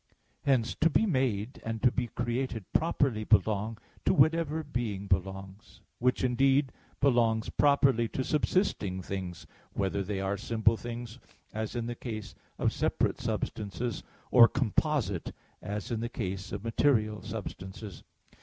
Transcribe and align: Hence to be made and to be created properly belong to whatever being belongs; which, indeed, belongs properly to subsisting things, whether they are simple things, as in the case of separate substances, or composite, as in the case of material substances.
Hence 0.45 0.73
to 0.77 0.89
be 0.89 1.05
made 1.05 1.61
and 1.63 1.79
to 1.83 1.91
be 1.91 2.07
created 2.07 2.65
properly 2.73 3.23
belong 3.23 3.77
to 4.03 4.15
whatever 4.15 4.63
being 4.63 5.05
belongs; 5.05 5.81
which, 5.99 6.23
indeed, 6.23 6.71
belongs 6.99 7.49
properly 7.51 8.07
to 8.07 8.23
subsisting 8.23 9.03
things, 9.03 9.45
whether 9.73 10.01
they 10.01 10.19
are 10.19 10.37
simple 10.37 10.75
things, 10.75 11.19
as 11.53 11.75
in 11.75 11.85
the 11.85 11.93
case 11.93 12.33
of 12.57 12.73
separate 12.73 13.19
substances, 13.21 14.01
or 14.31 14.47
composite, 14.47 15.33
as 15.61 15.91
in 15.91 15.99
the 15.99 16.09
case 16.09 16.51
of 16.51 16.63
material 16.63 17.21
substances. 17.21 18.03